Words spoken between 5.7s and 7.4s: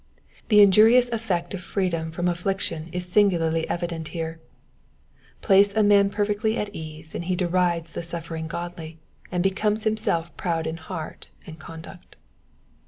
a man perfectly at ease and he